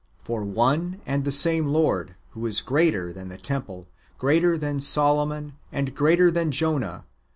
For 0.17 0.43
one 0.43 0.99
and 1.05 1.23
the 1.25 1.31
same 1.31 1.67
Lord, 1.67 2.15
who 2.31 2.47
is 2.47 2.61
greater 2.61 3.13
than 3.13 3.27
the 3.29 3.37
temple, 3.37 3.87
greater 4.17 4.57
than 4.57 4.79
Solomon, 4.79 5.57
and 5.71 5.93
greater 5.93 6.31
than 6.31 6.49
Jonah, 6.49 6.65
con 6.73 6.89
1 6.89 6.93
Matt, 6.93 6.99
xxiii. 7.03 7.19